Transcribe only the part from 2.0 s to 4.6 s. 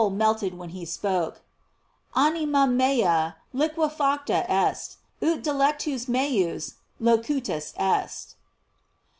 "Anima mea liquefacta